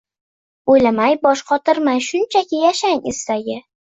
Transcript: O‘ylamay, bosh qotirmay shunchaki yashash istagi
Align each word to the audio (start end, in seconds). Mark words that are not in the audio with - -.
O‘ylamay, 0.75 1.17
bosh 1.27 1.43
qotirmay 1.51 2.01
shunchaki 2.07 2.63
yashash 2.67 3.11
istagi 3.13 3.61